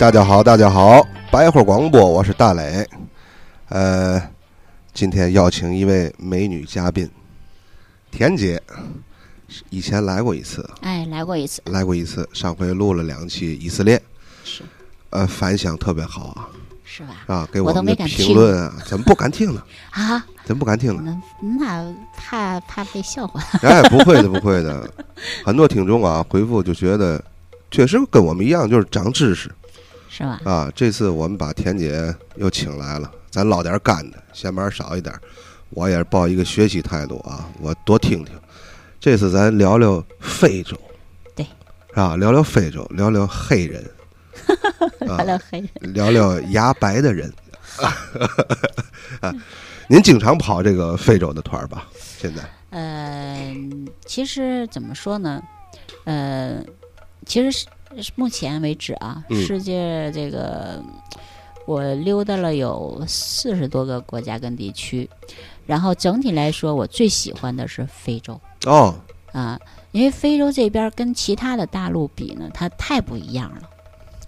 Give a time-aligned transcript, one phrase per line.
[0.00, 2.88] 大家好，大家好，白话广播，我是大磊。
[3.68, 4.18] 呃，
[4.94, 7.06] 今天邀请一位美女嘉宾，
[8.10, 8.62] 田姐，
[9.68, 14.00] 以前来过一次，哎，来过一次，来过一次，上回录了两期以色列，
[14.42, 14.62] 是
[15.10, 16.48] 呃，反响特别好啊，
[16.82, 17.16] 是吧？
[17.26, 19.62] 啊，给我们的评论啊，怎么不敢听呢？
[19.90, 21.20] 啊，怎么不敢听呢？
[21.42, 24.90] 那那怕怕被笑话， 哎，不会的，不会的，
[25.44, 27.22] 很多听众啊回复就觉得，
[27.70, 29.54] 确实跟我们一样，就是长知识。
[30.20, 30.40] 是吧？
[30.44, 35.14] 啊，这次我们把田姐又请来了，咱捞点干的，闲班少一点。
[35.70, 38.34] 我也是抱一个学习态度啊，我多听听。
[39.00, 40.78] 这次咱聊聊非洲，
[41.34, 41.46] 对，
[41.88, 42.16] 是吧？
[42.16, 43.82] 聊聊非洲，聊聊黑人，
[45.00, 47.32] 聊啊，聊黑人，聊聊牙白的人。
[49.22, 49.32] 啊，
[49.88, 51.88] 您经常跑这个非洲的团吧？
[51.96, 53.56] 现在呃，
[54.04, 55.40] 其实怎么说呢？
[56.04, 56.62] 呃，
[57.24, 57.66] 其实是是
[58.14, 60.82] 目前为止啊，嗯世界这个
[61.66, 65.08] 我溜达了有四十多个国家跟地区，
[65.66, 68.40] 然后整体来说，我最喜欢的是非洲。
[68.66, 68.94] 哦，
[69.32, 69.58] 啊，
[69.92, 73.62] 因为非洲这边跟其他的大陆比呢，它太不一样了。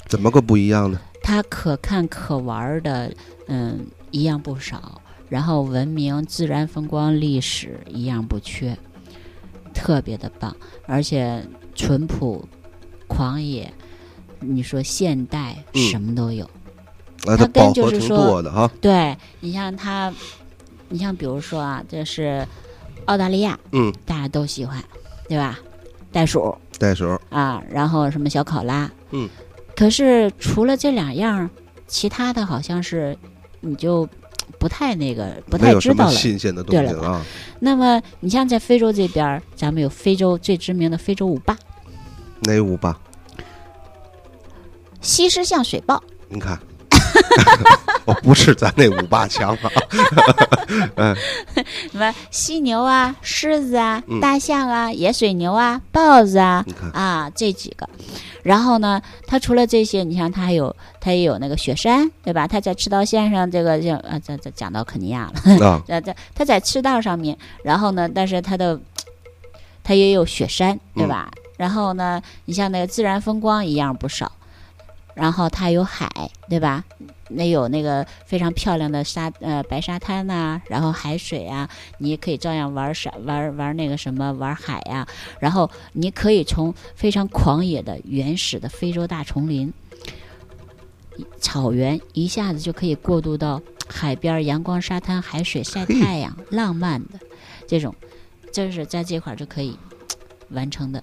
[0.06, 1.00] 怎么个不一样呢？
[1.22, 3.12] 它可看可玩的，
[3.46, 5.00] 嗯，一样不少。
[5.28, 8.77] 然后文明、自然风光、历史一样不缺，
[9.72, 11.42] 特别的棒，而且
[11.74, 12.46] 淳朴、
[13.14, 13.72] 狂野。
[14.41, 16.44] 你说现代嗯什么都有。
[17.27, 18.68] 啊，它它跟就是说哈。
[18.80, 20.12] 对你像它，
[20.88, 22.44] 你像比如说啊，这是
[23.05, 24.83] 澳大利亚，嗯，大家都喜欢，
[25.28, 25.58] 对吧？
[26.10, 29.28] 袋鼠，袋鼠，啊，然后什么小考拉，嗯，
[29.77, 31.48] 可是除了这两样，
[31.86, 33.16] 其他的好像是
[33.60, 34.08] 你就
[34.58, 36.11] 不太那个不太知道了。
[36.12, 37.24] 新鲜的东对了啊。
[37.61, 41.56] 那么你像在非洲这边，咱们有非洲最知名的非洲舞霸
[42.42, 42.98] 哪五吧？
[45.02, 46.58] 西施像水豹，您看，
[48.07, 49.57] 我不是咱那五八强
[50.96, 51.14] 啊，
[51.90, 54.20] 什么犀牛啊、狮子啊、嗯。
[54.20, 57.89] 大象啊、野水牛啊、豹子啊你看，啊这几个。
[58.42, 62.46] 然后呢，它除了这些，你像它还有它也有那个雪山，对吧？
[62.46, 65.67] 它在赤道线上，这个就啊，这这讲到肯尼亚了。
[65.67, 68.80] 啊，呃，在它在赤道上面，然后呢，但是它的
[69.85, 71.30] 它也有雪山，对吧？
[71.57, 74.33] 然后呢，你像那个自然风光一样不少，
[75.14, 76.08] 然后它有海，
[76.48, 76.84] 对吧？
[77.28, 81.68] 那有那个非常漂亮的沙呃白沙滩呐、然后海水啊，
[81.98, 85.06] 你也可以照样玩沙玩玩那个什么玩海呀、
[85.40, 89.73] 然后你可以从非常狂野的原始的非洲大丛林。
[91.39, 97.20] 草原一下子就可以过渡到海边儿阳光、沙滩、海水、晒太阳，浪漫的
[97.67, 97.94] 这种，
[98.50, 99.79] 这是在这块儿就可以
[100.48, 101.02] 完成的。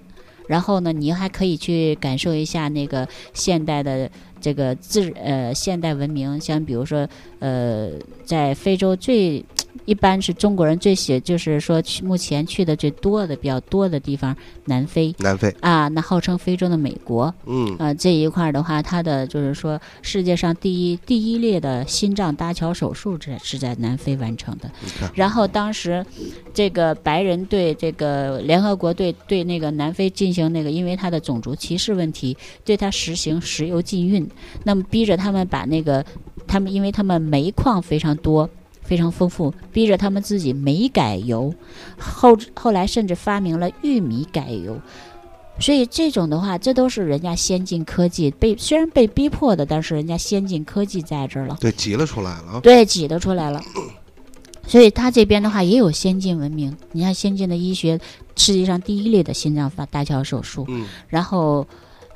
[0.50, 7.08] 然后呢，你还可以去感受一下那个现代的这个自呃现代文明，像比如说
[7.38, 7.90] 呃，
[8.24, 9.44] 在非洲最
[9.84, 15.14] 一般是中国人最喜，就是说去目前去的最多的比较多的地方，南非。
[15.18, 24.70] 南非，啊，那号称非洲的美国，嗯，呃，这一块儿的话，它的就是说世界上第一第一例的心脏搭桥手术这是在南非完成的。
[25.14, 26.04] 然后当时
[26.52, 34.28] 这个白人对这个联合国对对那个南非进行那个，因为他的种族歧视问题，对他实行石油禁运，
[34.64, 36.04] 那么逼着他们把那个
[36.46, 38.48] 他们因为他们煤矿非常多。
[38.82, 41.54] 非常丰富，逼着他们自己煤改油，
[41.96, 44.80] 后后来甚至发明了玉米改油，
[45.60, 51.56] 所以这种的话，这都是人家先进科技被虽然被逼迫的，但是人家先进科技在这儿了。
[51.60, 53.62] 对，挤了出来了啊，对，挤得出来了。
[54.66, 58.00] 所以他这边的话也有先进文明，你看先进的医学，
[58.34, 61.64] 世界上第一例的心脏发搭桥手术，嗯，然后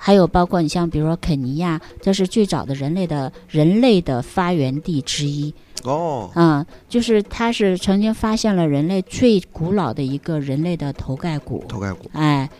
[0.06, 12.50] 还有包括你像比如说肯尼亚，这是最早的人类的人类的发源地之一哦，啊、就是它是曾经发现了人类最古老的一个人类的头盖骨，头盖骨，哎，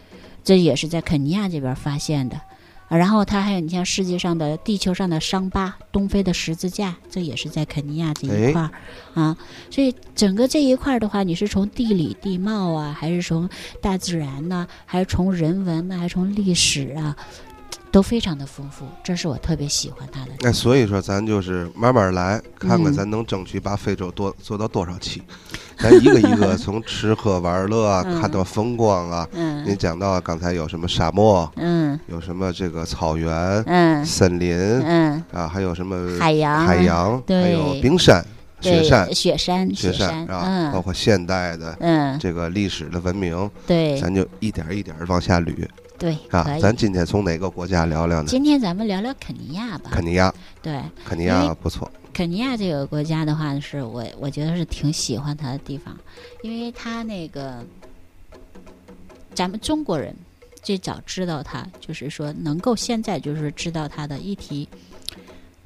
[0.43, 2.41] 这也是在肯尼亚这边发现的。
[2.95, 8.71] 啊然后它还有你像世界上的地球上的伤疤，东非的十字架，这也是在肯尼亚这一块儿、
[9.21, 9.37] 啊。
[9.69, 13.49] 所以整个这一块儿的话，你是从地理地貌啊，还是从
[13.83, 17.17] 大自然呢、还是从人文呢、还是从历史啊，
[17.95, 18.85] 都非常的丰富。
[19.05, 20.33] 这是我特别喜欢它的。
[20.41, 25.23] 那所以说咱就是慢慢来，看看嗯咱能争取把非洲多做到多少期，
[25.79, 29.29] 咱一个一个 从吃喝玩乐啊，嗯看到风光啊。
[29.33, 33.33] 您嗯讲到刚才有什么沙漠，嗯有什么这个草原、
[33.67, 38.27] 嗯森林嗯，啊，还有什么海洋海洋，对还有冰山，
[38.61, 45.55] 雪山、雪山、雪山，啊，包嗯括现代的嗯，这个历史的文明，对咱就一点一点往下捋
[45.99, 46.45] 对，啊。
[46.61, 48.29] 咱今天从哪个国家聊聊呢？
[48.29, 49.91] 今天咱们聊聊肯尼亚吧。
[49.93, 50.33] 肯尼亚，
[50.63, 55.97] 对，肯尼亚不错，肯尼亚这个国家的话，是我我觉得是挺喜欢它的地方，
[56.43, 57.65] 因为它那个
[59.35, 60.15] 咱们中国人
[60.63, 64.69] 最早知道它，就是说能够现在就是知道它的一提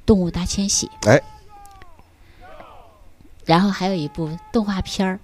[0.05, 1.21] 动物大迁徙，哎，
[3.45, 5.19] 然后还有一部动画片儿，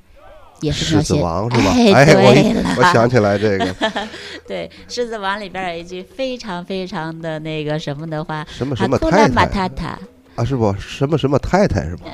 [0.61, 1.71] 也是狮子王是吧？
[1.75, 3.75] 哎，我一我想起来这个
[4.47, 9.27] 对，《狮子王》里边有一句非常非常的那个什么的话，什么什么太
[9.67, 9.97] 太
[10.35, 10.75] 啊，是不？
[10.79, 12.05] 什么什么太太是吧？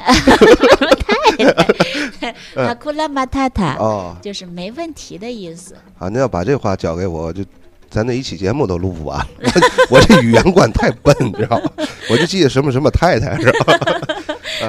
[2.55, 5.75] 嗯哈库拉马塔塔，哦，就是没问题的意思。
[5.97, 7.43] 啊，您要把这话交给我，就
[7.89, 9.19] 咱那一期节目都录不完。
[9.39, 11.71] 我我这语言观太笨，你知道吗？
[12.11, 13.77] 我就记得什么什么太太是吧？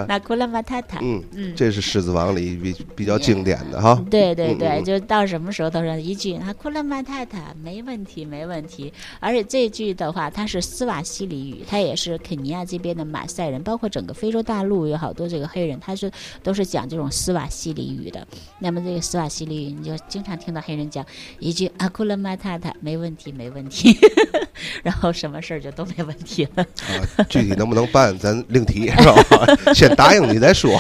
[0.09, 4.03] 那库勒马塔塔，嗯，嗯，这是《狮子王》里比比较经典的哈。
[4.11, 8.93] 对对对，就到什么时候都是一句“啊，库勒马塔塔”，没问题，没问题。
[9.21, 16.11] 而且这句的话，它是斯瓦西里语，它也是肯尼亚这边的马赛人，包括整个非洲大陆有好多这个黑人，他是
[16.43, 18.27] 都是讲这种斯瓦西里语的。
[18.59, 21.05] 那么这个斯瓦西里语，你就经常听到黑人讲
[21.39, 23.97] 一句“啊库勒马塔塔”，没问题，没问题，
[24.83, 26.63] 然后什么事儿就都没问题了。
[26.63, 29.15] 啊，具体能不能办，咱另提是吧？
[29.75, 30.71] 先答应你再说。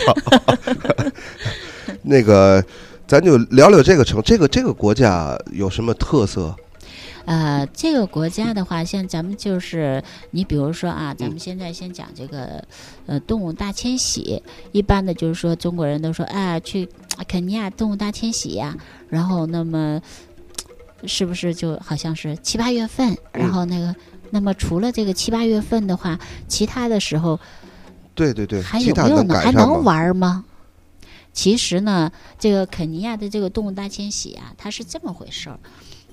[2.03, 2.65] 那个，
[3.06, 6.55] 咱就聊聊这个城，这个这个国家有什么特色？
[7.25, 10.03] 呃，这个国家的话，像咱们就是
[10.33, 12.62] 你比如说啊，咱们嗯现在先讲这个
[13.06, 14.43] 呃动物大迁徙，
[14.73, 16.89] 一般的就是说中国人都说啊去
[17.29, 18.77] 肯尼亚动物大迁徙呀、
[19.09, 20.00] 然后那么
[21.05, 23.94] 是不是就好像是七八月份，然嗯后那个。
[24.35, 26.19] 那么除了这个七八月份的话，
[26.49, 27.39] 其他的时候
[28.22, 29.34] 对对对，还有没有呢？
[29.34, 29.82] 还能？
[29.82, 30.44] 玩吗？
[31.32, 35.58] 其实呢，这个肯尼亚的这个动物大迁徙啊，它是这么回事儿。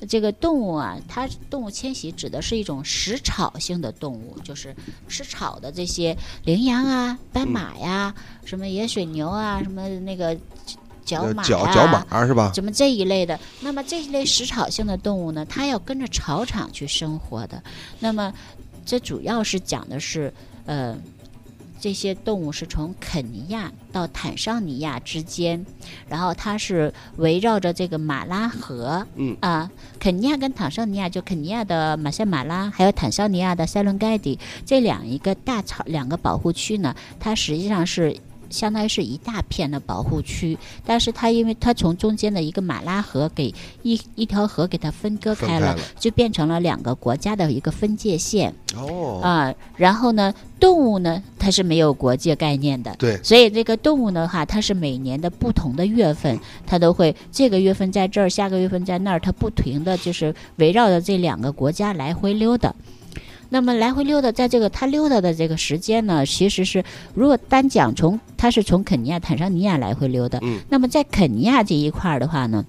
[0.07, 4.73] 这个动物啊，它动物迁徙指的是一种食草性的动物，就是
[5.09, 8.15] 吃草的这些羚羊啊、斑马呀、
[8.45, 10.33] 什么野水牛啊、什么那个
[11.03, 12.51] 角呃马呀、角角马是吧？
[12.55, 13.37] 什么这一类的。
[13.59, 17.61] 那么这一类食草性的动物呢，它要跟着草场去生活的。
[17.99, 18.33] 那么
[18.85, 20.33] 这主要是讲的是，
[20.65, 20.95] 呃，
[21.79, 25.65] 这些动物是从肯尼亚到坦桑尼亚之间，
[26.07, 38.17] 然后它是围绕着这个马拉河，嗯啊，肯尼亚跟坦桑尼亚，就肯尼亚的马赛马拉，还有坦桑尼亚的塞伦盖蒂这两一个大草两个保护区呢，它实际上是。
[38.49, 43.53] 相当于是一大片的保护区，但是它因为它从中间的一个马拉河给
[43.83, 48.53] 一一条河给它分割开了，就变成了两个国家的一个分界线。
[48.75, 62.73] 哦，啊、然后呢，动物呢它是没有国界概念的，对，所以这个动物的话，它是每年的不同的月份，它都会这个月份在这儿，下个月份在那儿，它不停的就是围绕着这两个国家来回溜达。
[63.49, 72.63] 那么来回溜达，在这个他溜达的这个时间呢，其实是如果单讲从他是从肯尼亚、坦桑尼亚来回溜达，嗯那么在肯尼亚这一块儿的话呢，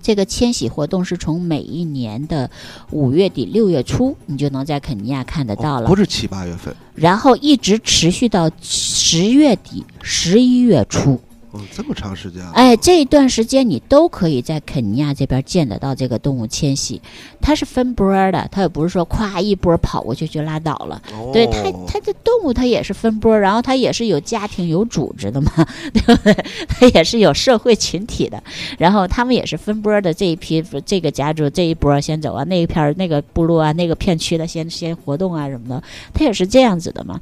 [0.00, 2.50] 这个迁徙活动是从每一年的
[2.90, 5.86] 五月底六月初，你就能在肯尼亚看得到了。
[5.86, 11.20] 哦不是七八月份，然后一直持续到十月底、十一月初。
[11.56, 17.00] 嗯，这么长时间啊，哎，这一段时间你都可以在肯尼亚这边见得到这个动物迁徙，
[17.40, 21.00] 它是分波儿的，它也不是说咵一波跑过去就拉倒了。
[21.12, 25.50] 哦对它，它的动物它也是分波，然后它也是有家庭、有组织的嘛，
[25.92, 26.36] 对不对？
[26.68, 28.42] 它也是有社会群体的，
[28.78, 30.12] 然后他们也是分波的。
[30.12, 35.82] 这一批这个家族这一波先走啊，那一片那个部落啊，那个片区的先先活动啊什么的，
[36.12, 37.20] 它也是这样子的嘛。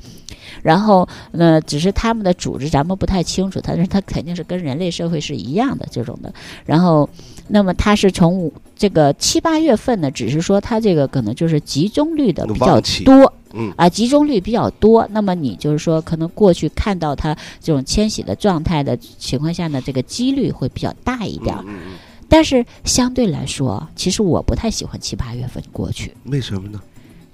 [0.63, 6.33] 然后呢，只是他们的组织咱们不太清楚，但是它肯定是跟人类社会是一样的这种的。
[6.65, 7.09] 然后，
[7.49, 13.33] 那么它是从五这个七八月份呢，只是说它这个可能就是集中率的比较多。
[13.57, 21.63] 嗯啊，集中率比较多，那么你就是说，可能过去看到它这种迁徙的状态的情况下呢，这个几率会比较大一点儿。
[21.65, 21.93] 嗯嗯
[22.29, 26.81] 但是相对来说，其实我不太喜欢七八月份过去，嗯，为什么呢？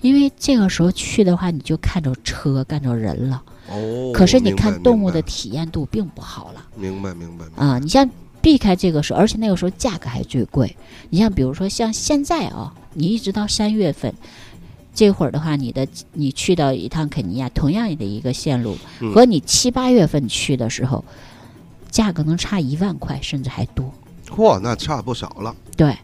[0.00, 3.42] 因为这个时候去的话，你就看着车，看着人了。
[3.68, 7.78] 哦，可是你看动物的体验度并不好了明白明白啊！
[7.78, 8.08] 你像
[8.40, 10.76] 避开这个时候，而且那个时候价格还最贵。
[11.10, 14.12] 你像比如说像现在啊，你一直到三月份。
[14.92, 21.04] 这会儿的话，你的你去到一趟肯尼亚，同样的一个线路，嗯和你七八月份去的时候，
[21.90, 23.94] 价格能差一万块，甚至还多。
[24.28, 25.54] 嚯，那差不少了。
[25.76, 25.96] 对，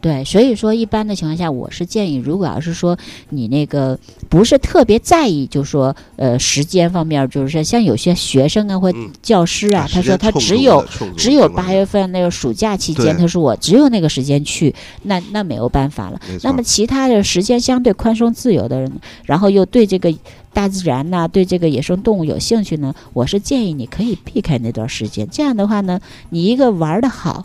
[0.00, 2.96] 对，所以说一般的情况下，我是建议，如果要是说
[3.28, 10.84] 你那个不是特别在意，就说呃时间方面，就是说像有些学生啊或嗯教师啊，他说他只有
[11.16, 16.20] 只有八月份那个暑假期间，他说我只有那个时间去，那那没有办法了。
[16.42, 18.90] 那么其他的时间相对宽松自由的人，
[19.24, 20.14] 然后又对这个
[20.54, 25.28] 大自然呐、对这个野生动物有兴趣呢，我是建议你可以避开那段时间。
[25.30, 27.44] 这样的话呢，你一个玩的好，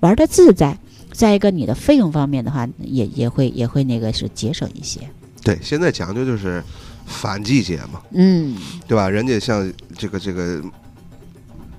[0.00, 0.78] 玩的自在，
[1.16, 5.00] 再一个你的费用方面的话，也也会也会那个是节省一些。
[5.42, 6.62] 对，现在讲究就是
[7.06, 8.54] 反季节嘛，嗯，
[8.86, 9.08] 对吧？
[9.08, 10.62] 人家像这个这个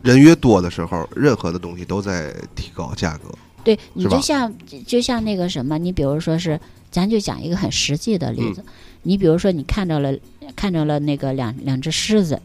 [0.01, 3.29] 人越多的时候，任何的东西都在提高价格。
[3.63, 4.51] 对你就像
[4.88, 8.63] 就像那个什么，你比如说是，咱就讲一个很实际的例嗯子，
[9.03, 10.17] 你比如说你看到了
[10.56, 12.41] 看到了那个两两只狮子，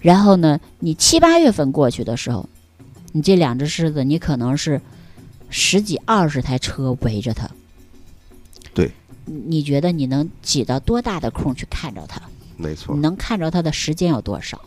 [0.00, 2.48] 然后呢，你七八月份过去的时候，
[3.12, 4.80] 你这两只狮子，你可能是
[5.56, 7.48] 十几二十台车围着他，
[8.74, 8.90] 对
[9.24, 12.20] 你，觉得你能挤到多大的空去看着他？
[12.56, 14.60] 没错你，能看着他的时间有多少？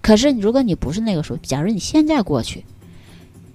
[0.00, 2.64] 可是如果你不是那个时候，假如你现在过去，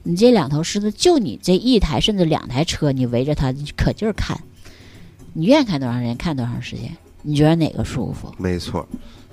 [0.03, 4.39] 你这两头狮子就你这一台甚至两台车，你围着他，你可劲儿看，
[5.33, 6.95] 你愿意看多长时间看多长时间？
[7.23, 8.31] 你觉得哪个舒服？
[8.37, 8.87] 没错。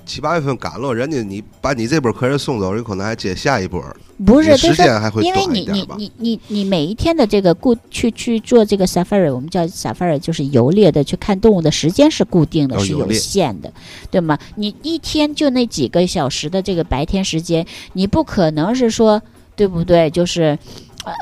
[0.09, 3.85] 七八月份赶了，人家你把你这波客人送走，有可能还接下一波，
[4.25, 5.87] 不是，你时间还会因为你你？
[5.99, 13.71] 你你你每一天的这个固去去做这个 safari，我们叫 safari，就是游猎的，去看动物的时间是固定的，是有限的，
[14.11, 14.39] 对吗？
[14.57, 19.23] 你一天就那几个小时的这个白天时间，你不可能是说
[19.55, 20.09] 对不对？
[20.11, 20.59] 就是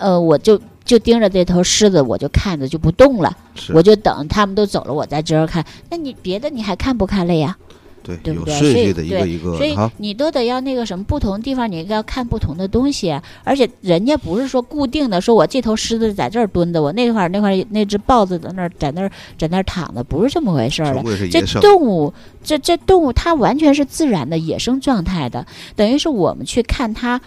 [0.01, 3.37] 呃，我就就盯着这头狮子，我就看着就不动了，
[3.75, 5.65] 我就等他们都走了，我再接着看。
[5.91, 7.59] 那你别的你还看不看了呀？
[8.07, 9.77] 对，对不对所以对所以。
[9.99, 13.23] 你都得要那个什么，不同地方你要看不同的东西啊。
[13.45, 21.03] 而且人家不是说固定的，说我这头狮子在这儿蹲着，我那块儿那块儿那只豹子在那儿在那儿在那儿躺着，不是这么回事儿的。
[21.29, 27.21] 这，动物，这这动物它完全是自然的野生状态的，等于是我们去看它，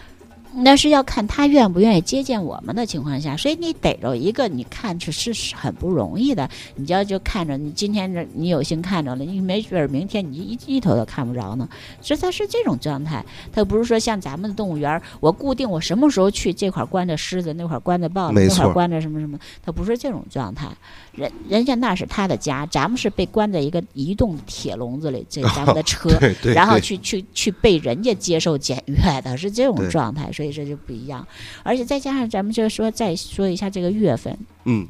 [0.55, 6.49] 那是要看他愿不愿意接见我们的情况下，所以你逮着一个，你看是是很不容易的。
[6.75, 11.69] 你就要就看着，你今天这你有幸看着了，你没准儿明天你一一头都看不着呢。
[12.01, 20.67] 所以它是这种状态，它不是说像咱们的动物园儿，我固定我什么时候去，这块关着狮子，那块关着豹子，那块关着什么什么，它不是这种状态。
[21.11, 26.09] 人人家那是他的家，咱们是被关在一个移动的铁笼子里，这咱们的车，
[26.53, 31.27] 然后去去去被人家接受检阅的，是这种状态，所以这就不一样。
[31.63, 34.87] 而且再加上咱们就说再说一下这个月份，嗯，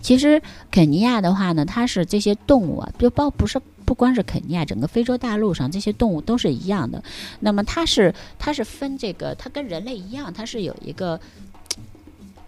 [0.00, 7.00] 其实肯尼亚的话呢，它是这些动物啊，就包不是不光是肯尼亚，整个非洲大陆上这些动物都是一样的。
[7.38, 11.20] 那么它是它是分这个，它跟人类一样，它是有一个。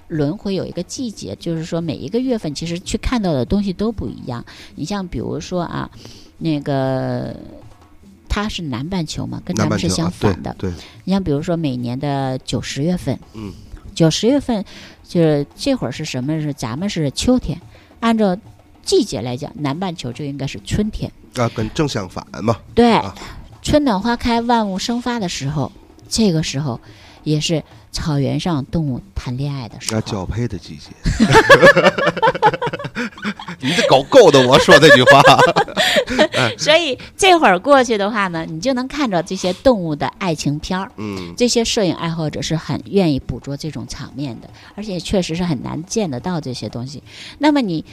[0.09, 4.45] 轮回有一个季节，就是说每一个月份其实去看到的东西都不一样。
[4.77, 5.91] 你像比如说啊，
[6.37, 7.35] 那个
[8.35, 10.53] 它是南半球嘛，跟咱们是相反的。
[10.59, 10.75] 对，对
[11.05, 13.53] 你像比如说每年的九十月份，嗯，
[13.95, 14.65] 九十月份
[15.05, 16.41] 就是这会儿是什么？
[16.41, 17.61] 是咱们是秋天，
[18.01, 18.37] 按照
[18.83, 21.13] 季节来讲，南半球就应该是春天。
[21.37, 23.15] 啊，跟正相反嘛，对，啊
[23.63, 25.71] 春暖花开、万物生发的时候，
[26.09, 26.81] 这个时候
[27.23, 27.63] 也是
[27.93, 30.01] 草原上动物谈恋爱的时候。
[30.01, 30.91] 那交配的季节。
[33.61, 35.23] 你这狗够的，我说这句话。
[36.59, 40.91] 所以这会儿过去的话呢，你就能看着这些动物的爱情片儿。
[40.97, 47.03] 嗯，这些摄影爱好者是很愿意捕捉这种场面的，而且确实是很难见得到这些东西。
[47.39, 47.85] 那么你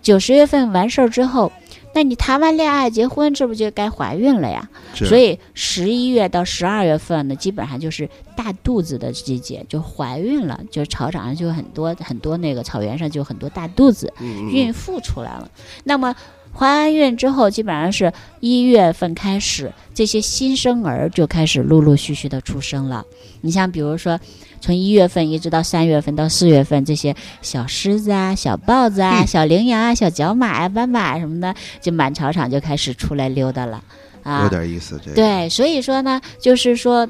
[0.00, 1.52] 九十月份完事儿之后，
[1.94, 4.68] 那你谈完恋爱结婚，这不就该怀孕了呀？
[5.06, 15.50] 所以十一月到十二月份呢，基本上就是大肚子的季节，就怀孕了，就是草场上就很多很多那个草原上就很多大肚子，嗯嗯孕妇出来了。
[15.84, 16.14] 那么
[16.54, 23.04] 怀完孕之后，基本上是一月份开始，这些新生儿就开始陆陆续续的出生了。
[23.40, 24.20] 你像比如说，
[24.60, 33.82] 从一月份一直到三月份到四月份，这些小狮子啊、小豹子啊、嗯小羚羊啊、小角马啊、斑马什么的，就满草场就开始出来溜达了
[34.22, 34.42] 啊。
[34.44, 37.08] 有点意思，这个对，所以说呢，就是说，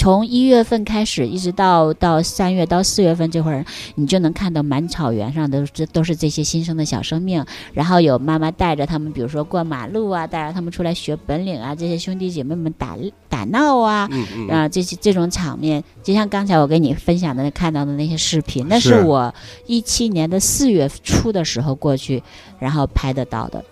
[0.00, 3.62] 从一月份开始，一直到到三月到四月份这会儿，
[3.96, 12.96] 你就能看到满草原上的这都是这些新生的小生命，然后有妈妈带着他们，比如说过马路啊，带着他们出来学本领啊，这些兄弟姐妹们打
[13.28, 14.08] 打闹啊。
[14.10, 19.34] 嗯嗯，啊，这些这种场面，就像刚才我给你分享的看到的那些视频，那是是我
[19.66, 22.22] 一七年的四月初的时候过去，
[22.58, 23.62] 然后拍得到的。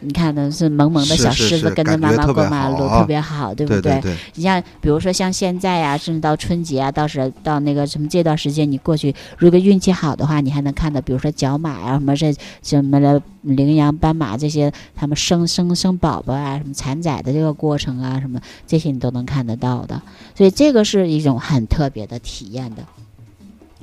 [0.00, 4.00] 你看的是萌萌的小狮子跟着妈妈过马路，特别好，对不对
[4.34, 20.00] 你像比如说像现在呀、甚至到春节啊，到时到那个什么这段时间，你过去，如果运气好的话，你还能看到，比如说角马啊，什么这什么的羚羊、斑马这些，他们生生生宝宝啊，什么产崽的这个过程啊，什么这些你都能看得到的。
[20.36, 22.84] 所以这个是一种很特别的体验的。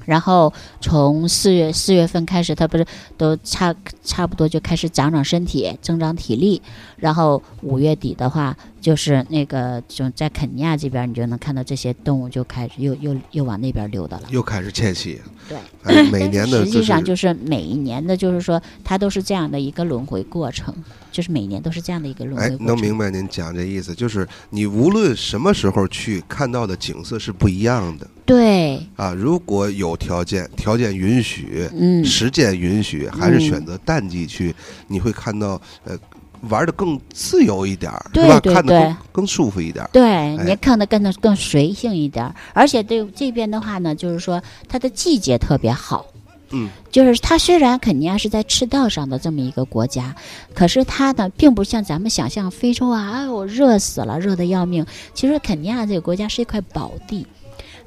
[0.06, 2.86] 然后从四月四月份开始，他不是
[3.18, 6.62] 都差差不多就开始长长身体、增长体力。
[7.06, 14.24] 然后五月底的话，就是那个就在肯尼亚这边，你就能看到这些动物就开始又又又往那边溜达了。
[14.32, 15.22] 又开始迁徙。
[15.48, 20.74] 对哎，每年的实际上就是每一年的，就是说它都是这样的一个轮回过程，
[21.12, 22.66] 就是每年都是这样的一个轮哎回，过程。
[22.66, 29.14] 能明白您讲这意思，就是你无论什么时候去看到的景色是不一样的对，啊。
[29.14, 34.56] 如果有条件，条件允许，嗯，时间允许，还是嗯选择淡季去，
[34.88, 35.96] 你会看到呃
[36.50, 38.40] 玩的更自由一点儿，对吧？
[38.40, 39.90] 对看得更对更舒服一点儿。
[39.92, 46.06] 对，哎你看的更的更随性一点儿，而且对这边的话呢，就是说它的季节特别好。
[46.52, 50.16] 嗯，就是它虽然肯尼亚是在赤道上的这么一个国家，
[50.54, 54.86] 可是它呢，并不像咱们想象非洲啊，哎呦热死了，热的要命。
[55.16, 57.26] 其实肯尼亚这个国家是一块宝地，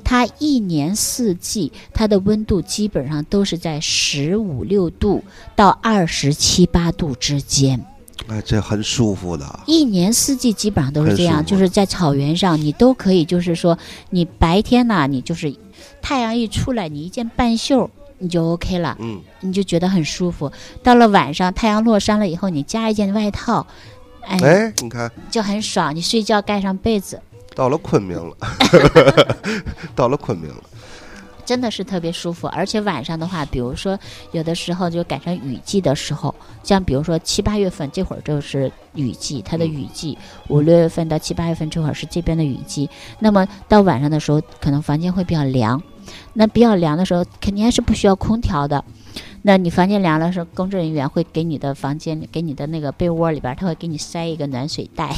[0.02, 5.22] 它一年四季它的温度基本上都是在十五六度
[5.54, 7.80] 到二十七八度之间。
[8.28, 9.60] 哎，这很舒服的。
[9.66, 13.76] 一年四季基本上都是这样，就是在草原上，你都可以，就是说，
[14.10, 15.54] 你白天呢，你就是
[16.02, 20.52] 太阳一出来，你一件半袖，你就 OK 了，嗯，你就觉得很舒服。
[20.82, 23.66] 到了晚上，太阳落山了以后，你加一件外套，
[24.20, 25.96] 哎，哎，你看就很爽。
[25.96, 27.20] 你睡觉盖上被子，
[27.54, 28.36] 到了昆明了，
[29.96, 30.62] 到了昆明了。
[31.48, 32.46] 真的是特别舒服。
[32.48, 33.98] 而且晚上的话，比如说
[34.32, 42.90] 有的时候就赶上雨季的时候，像比如说七八月份这会儿就是雨季，它的雨季五六月份到七八月份这会儿是这边的雨季。
[43.18, 45.82] 那么到晚上的时候，可能房间会比较凉。
[46.34, 48.84] 那比较凉的时候，肯定还是不需要空调的。
[49.42, 55.14] 那你房间凉了时候，工作人员会给你的房间、给你的那个被窝里边儿，他会给你塞一个暖水袋，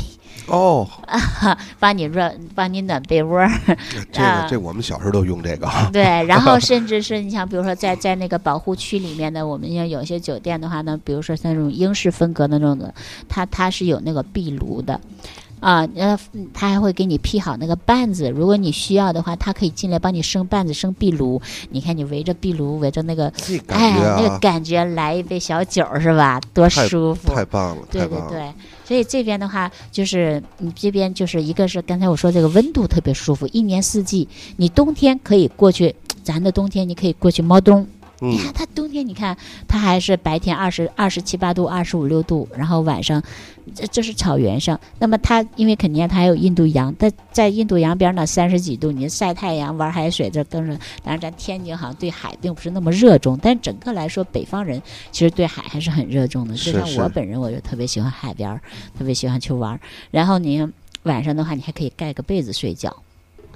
[0.46, 0.87] 哦，
[1.80, 3.50] 帮你热、帮你暖被窝儿。
[4.12, 5.88] 这啊个这我们小时候都用这个啊。
[5.92, 12.94] 对，然后甚至是你像比如说在在那个保护区里面的，我们像有些酒店的话呢，比如说像那种英式风格的那种的，
[13.28, 15.00] 它它是有那个壁炉的。
[15.61, 16.18] 啊，呃，
[16.53, 21.40] 他还会给你劈好那个绊子，如果你需要的话，他可以进来帮你生绊子、生壁炉。
[21.70, 23.33] 你看，你围着壁炉，围着那个，
[23.68, 26.40] 哎，那个啊，感觉，来一杯小酒儿是吧？
[26.53, 27.35] 多舒服！
[27.35, 28.07] 太棒了，对。
[28.07, 28.53] 对对，
[28.85, 35.94] 所以这边的话，就是你这边就是一个是刚才我说这个温度特别舒服，一年四季，你冬天可以过去，
[36.25, 37.87] 咱的冬天你可以过去猫冬。
[38.20, 43.22] 你嗯看它冬天，你看它还是白天二十二十七八度、二十五六度，然后晚上，
[43.74, 44.78] 这这是草原上。
[44.98, 50.72] 那么它因为肯尼亚它还有印度洋，它在印度洋边儿呢三十几度，你晒太阳玩海水，这更是。
[51.02, 54.80] 当然咱天津好像对海并不是那么热衷，但整个来说，北方人
[55.11, 56.54] 其实对海还是很热衷的。
[56.54, 58.61] 就像我本人，我就特别喜欢海边儿，
[58.98, 59.80] 特别喜欢去玩儿。
[60.11, 60.68] 然后你
[61.04, 62.94] 晚上的话，你还可以盖个被子睡觉，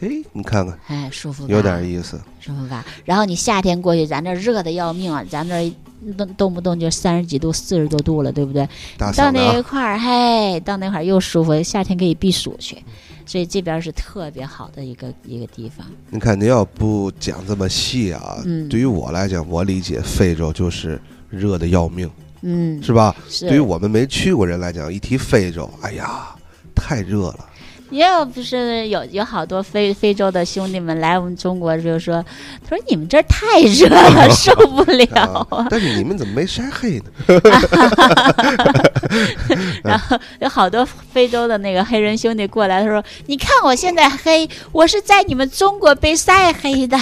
[0.04, 1.54] 哎，你看看，哎，舒服吧？
[1.54, 2.20] 有点意思。
[2.38, 2.84] 舒服吧？
[3.04, 5.74] 然后你夏天过去，咱这热的要命啊，咱这
[6.16, 8.68] 动动不动就三十几度、四十多度了，对不对？
[8.98, 12.76] 到那一块儿，嘿，到那块儿又舒服，夏天可以避暑去，
[13.24, 15.86] 所以这边是特别好的一个一个地方。
[16.10, 22.10] 你看您要不讲这么细啊，嗯对于我来讲，我理解非洲就是热的要命，
[22.42, 23.16] 嗯，是吧？
[23.30, 23.48] 是。
[23.48, 26.28] 对于我们没去过人来讲，一提非洲，哎呀，
[26.74, 27.46] 太热了。
[27.94, 32.20] 也有不是有有好多非非洲的兄弟们来我们中国，就说，
[32.68, 37.04] 他说你们这儿太热了， 受不了啊，但是你们怎么没晒黑呢？
[39.84, 46.98] 然后有好多非洲的那个黑人兄弟过来，他说：“你看我现在黑，我是在你们中国被晒黑的，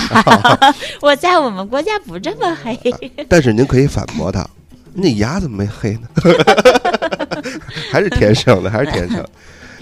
[1.01, 2.79] 我在我们国家不这么黑。
[3.31, 4.47] 但是您可以反驳他，
[4.93, 6.03] 你那牙怎么没黑呢？
[7.91, 9.25] 还是天生的，还是天生。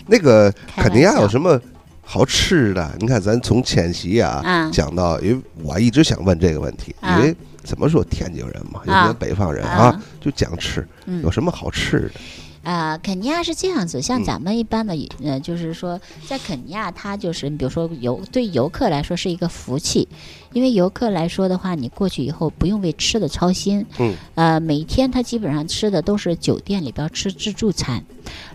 [0.06, 1.60] 那个肯尼亚有什么
[2.02, 2.90] 好吃的？
[2.98, 4.70] 你看，咱从迁徙啊嗯。
[4.72, 11.22] 讲到，因为我一直想问这个问题，啊因为怎么说天津人嘛，尤其啊咱北方人啊啊，就讲吃，嗯。
[11.22, 12.10] 有什么好吃的？
[12.62, 14.24] 啊，肯尼亚是这样子，像嗯。
[14.24, 20.06] 咱们一般的，呃，就是说，在肯尼亚，它就是，你比如说游对游客来说是一个福气，
[20.52, 28.04] 因为游客来说的话，你过去以后不用为吃的操心，嗯，呃，每天他基本上吃的都是酒店里边吃自助餐，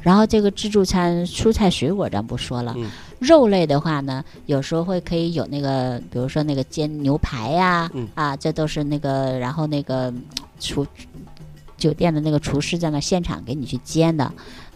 [0.02, 2.90] 然后这个自助餐蔬菜水果咱不说了，嗯。
[3.20, 8.08] 肉类的话呢，有时候会可以有那个，比如说那个煎牛排呀、嗯。
[8.14, 10.22] 啊，这都是那个，然后那个嗯
[10.60, 10.86] 厨
[11.78, 14.26] 酒店的那个厨师在那现场给你去煎的，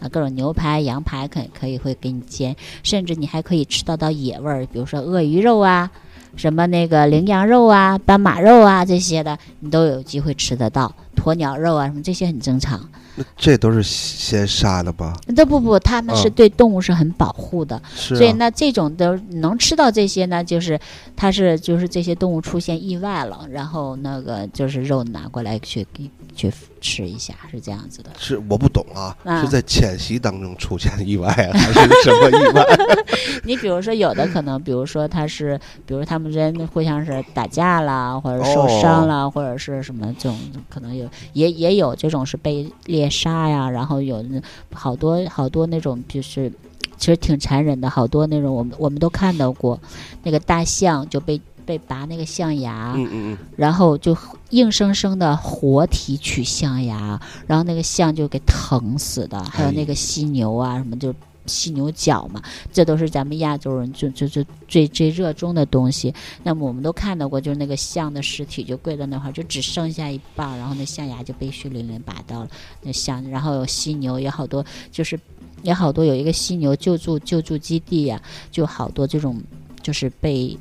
[0.00, 5.90] 啊，各种牛排、羊排可可以会给你煎，甚至你还可以吃到到野味儿，比如说鳄鱼肉啊，
[6.36, 10.94] 什么那个羚羊肉啊、斑马肉啊这些的，你都有机会吃得到。
[11.16, 12.80] 鸵鸟肉啊，什么这些很正常。
[13.14, 15.14] 那这都是先杀的吧？
[15.26, 20.80] 那不不，他们是嗯对动物是很保护的，所以那这种都能吃到这些呢，就是
[21.14, 26.10] 它是就是这些动物出现意外了，然后那个就是肉拿过来去给
[26.40, 26.50] 去
[26.80, 28.10] 吃一下，是这样子的。
[28.18, 32.64] 是我不懂啊，啊是在迁徙当中出现意外啊，还是什么意外？
[33.44, 40.38] 你比如说有的可能，比如说他是，比如他们人互相是打架啦，或者受伤啦，或者是什么这种，
[40.70, 44.40] 可能有也也有这种是被猎杀呀，然后有那
[44.72, 46.50] 好多好多那种就是。
[46.96, 49.80] 其实挺残忍的，好多那种我们我们都看到过，
[50.22, 54.16] 那个大象就被被拔那个象牙，嗯嗯嗯，然后就
[54.50, 61.14] 硬生生的活提取象牙，然后那个象就给疼死的，还有那个犀牛啊什么就。
[61.46, 62.40] 犀牛角嘛，
[62.72, 66.14] 这都是咱们亚洲人就就就最最热衷的东西。
[66.44, 72.48] 那么我们都看到过，就是那个象的尸体就跪在那块儿，就只剩下一半儿，然后那象牙就被血淋淋拔到了。
[72.82, 75.18] 那象，然后有犀牛，有好多就是
[75.62, 78.20] 也好多有一个犀牛救助救助基地呀、
[78.52, 79.42] 就好多这种
[79.82, 80.56] 就是被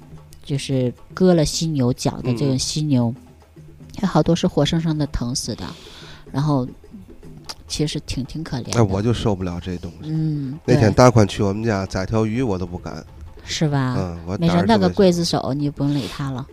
[0.49, 3.13] 就是割了犀牛角的这种嗯犀牛，
[4.01, 5.63] 有好多是活生生的疼死的，
[6.31, 6.67] 然后
[7.67, 8.79] 其实挺挺可怜的。
[8.79, 10.09] 哎，我就受不了这东西。
[10.09, 13.05] 嗯，那天大宽去我们家宰条鱼，我都不敢。
[13.43, 13.95] 是吧？
[13.95, 16.43] 嗯，我没事，那个刽子手你就不用理他了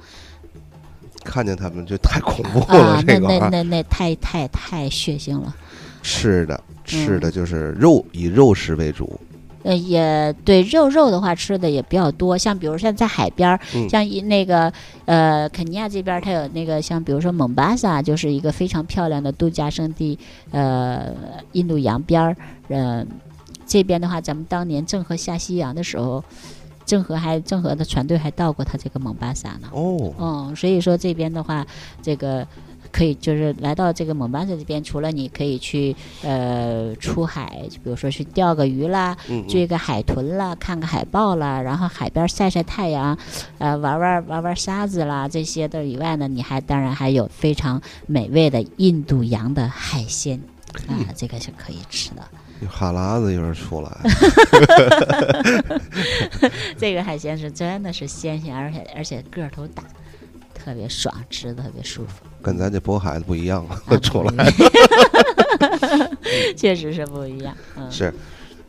[1.25, 5.57] 看见他们就太恐怖啊了，，那这个啊那那那太太太血腥了。
[6.03, 9.19] 吃的吃嗯的就是肉，以肉食为主。
[9.66, 14.72] 呃，也对肉肉的话吃的也比较多，像比如像在海边儿，嗯像一那个
[15.07, 20.16] 呃肯尼亚这边儿，它有那个像比如说蒙巴萨，就是一个非常漂亮的度假胜地，
[20.52, 21.12] 呃，
[21.50, 22.37] 印度洋边儿，
[22.68, 23.05] 呃，
[23.66, 26.22] 这边的话，咱们当年郑和下西洋的时候，
[26.85, 29.68] 郑和还郑和的船队还到过他这个蒙巴萨呢。
[29.72, 31.66] 哦，嗯，所以说这边的话，
[32.00, 32.46] 这个
[32.97, 39.15] 可以就是来到这个蒙巴萨这边，除了你可以去呃出海，就比如说去钓个鱼啦，
[39.47, 43.19] 追个海豚啦，看个海豹啦，然后海边晒晒太阳，
[43.59, 50.41] 呃，玩玩玩玩沙子啦，这些的以外呢，你还当然还有非常美味的印度洋的海鲜
[50.89, 52.23] 啊，这个是可以吃的。
[52.67, 53.91] 哈喇子有点出来。
[56.79, 59.83] 这个海鲜是真的是鲜鲜，而且而且个儿头大，
[60.55, 62.25] 特别爽，吃的特别舒服。
[62.47, 63.67] 跟咱这渤海的不一样
[64.01, 64.47] 出来
[66.57, 67.53] 确实是不一样。
[67.77, 68.15] 嗯，是，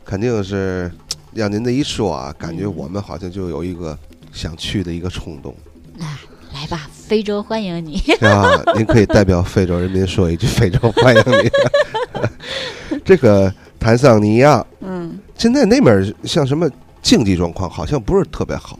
[0.04, 0.90] 肯定是
[1.32, 3.96] 让您这一说啊，感觉嗯我们好像就有一个
[4.32, 5.54] 想去的一个冲动。
[6.00, 6.18] 啊，
[6.52, 8.02] 来吧，非洲欢迎你。
[8.26, 12.98] 啊，您可以代表非洲人民说一句“非洲欢迎你”。
[13.04, 15.16] 这个坦桑尼亚嗯。
[15.36, 16.68] 现在那边像什么
[17.00, 18.76] 经济状况好像不是特别好。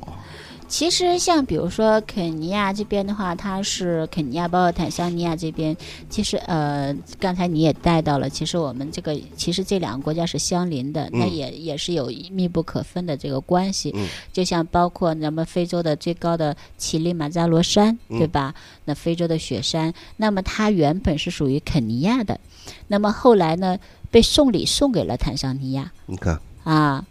[0.68, 5.74] 其实像比如说肯尼亚这边的话，它是肯尼亚包括坦桑尼亚这边，
[6.11, 13.92] 其实呃，刚才你也带到了，其实我们这个其实这两个国家是相邻的，那嗯也也是有密不可分的这个关系。
[13.94, 18.54] 嗯就像包括咱们非洲的最高的乞力马扎罗山，对嗯吧？
[18.85, 22.38] 那非洲的雪山，那么它原本是属于肯尼亚的，
[22.88, 23.78] 那么后来呢
[24.11, 25.90] 被送礼送给了坦桑尼亚。
[26.04, 27.07] 你看，啊，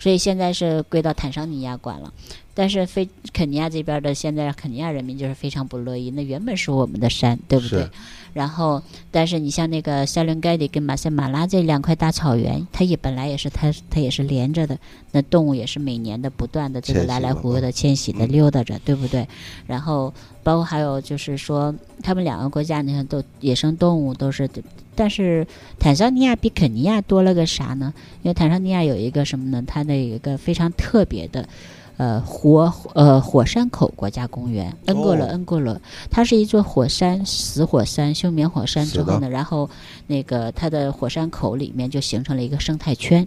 [0.00, 2.12] 所以现在是归到坦桑尼亚管了。
[2.58, 7.88] 但是非肯尼亚这边的现在肯尼亚人民就是非常不乐意，那原本是我们的山，对不对？
[8.32, 14.76] 然后，但是你像那个塞伦盖蒂跟马赛马拉这两块大草原，它也本来也是它它也是连着的，
[15.12, 19.28] 那动物也是每年的不断的这个来来回回的迁徙的嗯溜达着，对不对？
[19.68, 24.50] 然后包括还有就是说，他们两个国家你看都野生动物都是，
[24.96, 25.46] 但是
[25.78, 27.94] 坦桑尼亚比肯尼亚多了个啥呢？
[28.22, 29.62] 因为坦桑尼亚有一个什么呢？
[29.64, 31.48] 它的有一个非常特别的。
[31.98, 35.28] 呃，火呃火山口国家公园，恩戈罗哦。
[35.30, 39.68] 恩戈罗，它是一座火山，死火山，休眠火山之后呢，然后
[40.06, 43.26] 那个它的火山口里面就形成了一个生态圈，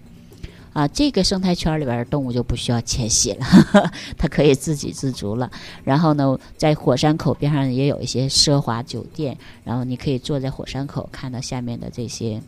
[0.72, 3.46] 啊，这个生态圈里边的动物就不需要迁徙了，
[4.18, 5.52] 它可以自给自足了。
[5.84, 12.42] 然后呢，在火山口边上也有一些奢华酒店，然后你可以坐在火山口看到下面的这些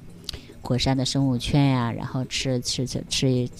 [0.62, 3.52] 火山的生物圈呀、然后吃吃吃吃一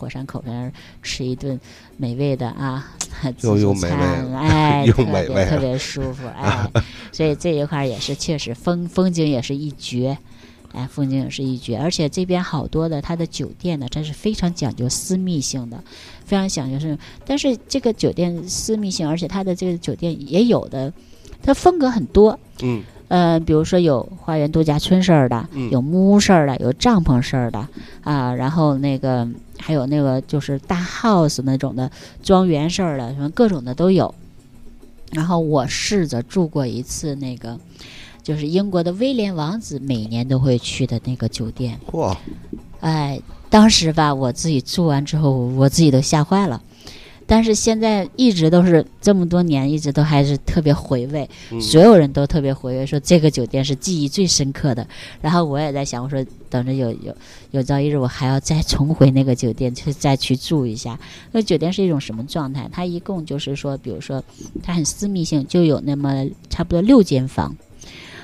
[0.00, 1.60] 火山口边吃一顿
[1.98, 2.96] 美味的啊
[3.36, 6.70] 自助美味餐，了 哎，又特别特别舒服，哎，
[7.12, 10.16] 所以这一块也是确实风风景也是一绝。
[10.72, 15.82] 哎，风景也是一绝，而且这边好多的它的酒店呢，它是非常讲究私密性的，
[16.24, 20.92] 非常讲究是，但是这个酒店私密性，而且它的这个酒店也有的，
[21.42, 27.58] 它风格很多，嗯，呃，比如说有花园度假村式儿的，嗯有木屋式儿的，有帐篷式儿的
[28.04, 29.26] 啊，然后那个
[29.58, 31.90] 还有那个就是大 house 那种的
[32.22, 34.14] 庄园式儿的，什么各种的都有。
[35.10, 37.58] 然后我试着住过一次那个，
[38.22, 41.80] 就是英国的威廉王子每年都会去的那个酒店。
[41.90, 42.16] 嚯，
[42.78, 46.62] 哎，当时吧，我自己住完之后，我自己都吓坏了。
[47.30, 54.84] 但是现在一直都是这么多年，一直都还是特别回味，嗯所有人都特别回味，说这个酒店是记忆最深刻的。
[55.20, 57.16] 然后我也在想，我说等着有有
[57.52, 60.98] 有朝一日我还要再重回那个酒店去再去住一下。
[61.30, 62.68] 那酒店是一种什么状态？
[62.72, 64.20] 它一共就是说，比如说
[64.60, 67.54] 它很私密性，就有那么差不多六间房。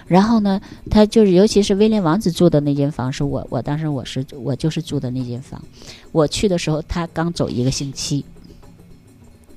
[0.09, 5.63] 然后呢，他就是，尤其是威廉王子住的那间房，是我我当时我是我就是住的那间房。
[6.11, 8.25] 我去的时候，他刚走一个星期。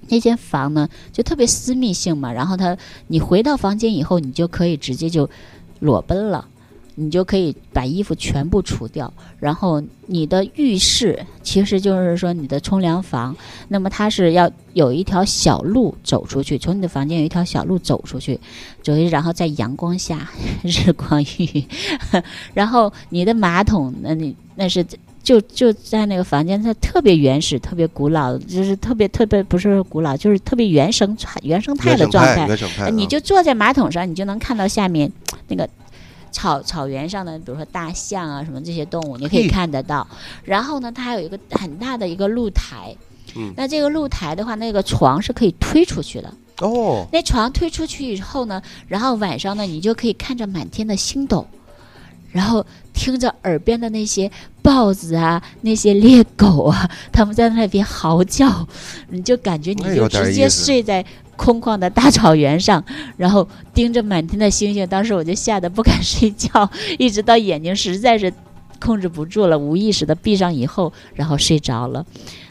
[0.10, 2.34] 那间房呢，就特别私密性嘛。
[2.34, 2.76] 然后他，
[3.08, 5.30] 你回到房间以后，你就可以直接就
[5.80, 6.48] 裸奔了，
[6.95, 9.13] 你就可以把衣服全部除掉。
[9.39, 13.36] 然后你的浴室其实就是说你的冲凉房，
[13.67, 18.39] 那么它是要有一条小路走出去，从你的房间有一条小路走出去，
[18.84, 20.30] 走，然后在阳光下
[20.63, 21.63] 日光浴，
[22.54, 24.86] 然后你的马桶，那你那是。
[25.30, 32.48] 就就在那个房间，它特别原始，特别古老，就是特别特别不是古老，就是特别原生原生态的状态。
[32.48, 35.12] 原生态，呃你啊就坐在马桶上，你就能看到下面
[35.48, 35.70] 那个
[36.32, 40.08] 草草原上的，比如说大象啊什么这些动物，你可以看得到。
[40.44, 42.96] 然后呢，它还有一个很大的一个露台。
[43.36, 46.34] 嗯那这个露台的话，那个床是可以推出去的。
[46.62, 51.46] 哦，那床推出去以后呢，然后晚上呢，你就可以看着满天的星斗，
[52.32, 54.30] 然后听着耳边的那些
[54.62, 58.68] 豹子啊、那些猎狗啊， 他们在那边嚎叫，
[59.10, 61.04] 你就感觉你就直接睡在
[61.36, 62.84] 空旷的大草原上，
[63.18, 64.86] 然后盯着满天的星星。
[64.88, 68.32] 当时我就吓得不敢睡觉， 一直到眼睛实在是
[68.80, 72.06] 控制不住了，无意识的闭上以后，然后睡着了。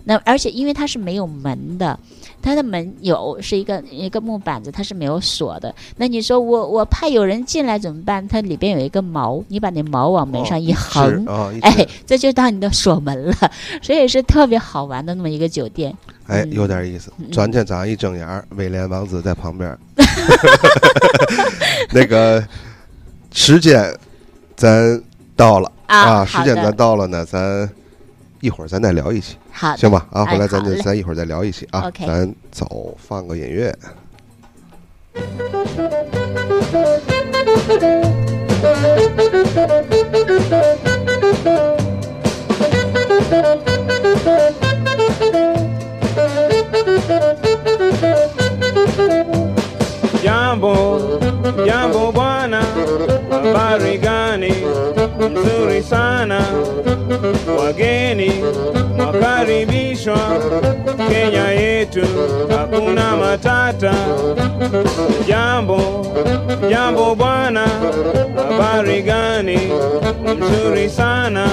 [0.05, 1.99] 那而且因为它是没有门的，
[2.41, 5.75] 它的门有是一个一个木板子，它是没有锁的。
[5.97, 8.27] 那你说我我怕有人进来怎么办？
[8.29, 11.27] 它里边有一个锚，你把那锚往门上一横，
[11.63, 13.35] 哎，这就当你的锁门了。
[13.83, 15.95] 所以是特别好玩的那么一个酒店。
[16.27, 17.13] 哎，嗯有点意思。
[17.19, 19.77] 嗯转天早上一睁眼儿，威廉王子在旁边。
[21.91, 22.43] 那个
[23.33, 23.95] 时间
[24.57, 25.03] 咱
[25.37, 27.69] 到了啊时间咱到了呢，咱
[28.41, 30.07] 一会儿咱再聊一期，好，行吧？
[30.13, 31.89] 啊，哎回来咱就咱一会儿再聊一期啊。
[31.89, 33.77] OK 咱走，放个音乐。
[50.23, 50.99] Jambo,
[51.65, 52.61] jambo bwana,
[53.31, 54.58] habari gani?
[55.19, 56.41] Mzuri sana,
[57.61, 58.33] wageni
[58.97, 60.19] mwakaribishwa
[61.09, 62.01] Kenya yetu,
[62.57, 63.95] hakuna matata.
[65.29, 66.07] Jambo,
[66.71, 67.67] jambo bwana,
[68.51, 69.59] habari gani?
[70.39, 71.47] Mzuri sana,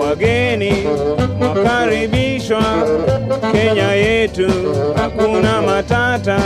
[0.00, 0.74] wageni
[1.38, 2.62] mwakaribishwa
[3.52, 4.46] Kenya yetu,
[4.96, 6.38] hakuna matata.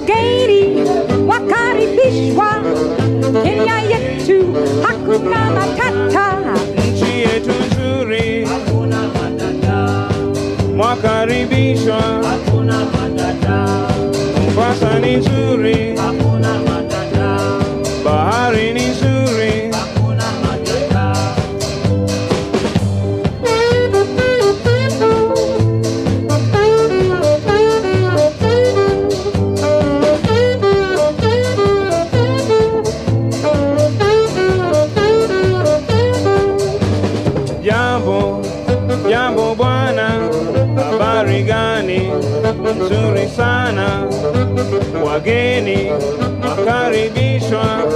[0.00, 0.82] Wageni
[1.28, 2.46] wakaribishwa
[3.42, 6.36] Kenya yetu hakuta matata.
[6.92, 8.48] Nchi yetu nzuri,
[10.76, 12.00] mwakaribishwa.
[14.46, 15.89] Mombasa ni nzuri,
[47.14, 47.89] Najmniejsza